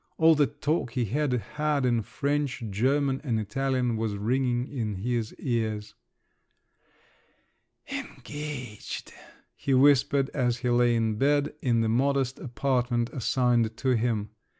All 0.17 0.33
the 0.33 0.47
talk 0.47 0.93
he 0.93 1.05
had 1.05 1.31
had 1.31 1.85
in 1.85 2.01
French, 2.01 2.63
German, 2.71 3.21
and 3.23 3.39
Italian 3.39 3.97
was 3.97 4.15
ringing 4.17 4.67
in 4.67 4.95
his 4.95 5.31
ears. 5.37 5.93
"Engaged!" 7.91 9.13
he 9.55 9.75
whispered 9.75 10.31
as 10.31 10.57
he 10.65 10.71
lay 10.71 10.95
in 10.95 11.17
bed, 11.19 11.53
in 11.61 11.81
the 11.81 11.87
modest 11.87 12.39
apartment 12.39 13.11
assigned 13.13 13.77
to 13.77 13.89
him. 13.89 14.31